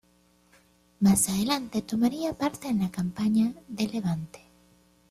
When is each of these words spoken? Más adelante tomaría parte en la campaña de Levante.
Más 0.99 1.29
adelante 1.29 1.83
tomaría 1.83 2.33
parte 2.35 2.67
en 2.69 2.79
la 2.79 2.89
campaña 2.89 3.53
de 3.67 3.87
Levante. 3.87 4.39